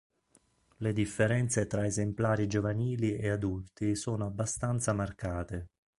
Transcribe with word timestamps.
Le 0.77 0.93
differenze 0.93 1.67
tra 1.67 1.85
esemplari 1.85 2.47
giovanili 2.47 3.15
e 3.17 3.29
adulti 3.29 3.93
sono 3.95 4.25
abbastanza 4.25 4.93
marcate. 4.93 5.69